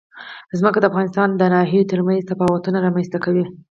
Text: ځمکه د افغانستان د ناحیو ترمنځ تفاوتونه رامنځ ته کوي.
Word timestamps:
ځمکه 0.59 0.79
د 0.79 0.85
افغانستان 0.91 1.29
د 1.35 1.41
ناحیو 1.53 1.89
ترمنځ 1.91 2.21
تفاوتونه 2.31 2.77
رامنځ 2.85 3.07
ته 3.13 3.17
کوي. 3.25 3.45